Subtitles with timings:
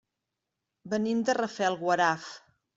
[0.95, 2.29] Venim de Rafelguaraf.